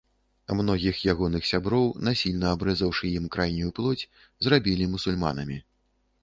[0.59, 4.07] Многіх ягоных сяброў, насільна абрэзаўшы ім крайнюю плоць,
[4.47, 5.61] зрабілі мусульманамі.